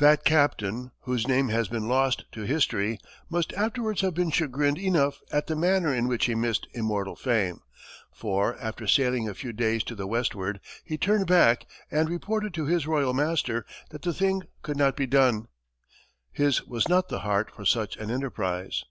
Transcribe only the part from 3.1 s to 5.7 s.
must afterwards have been chagrined enough at the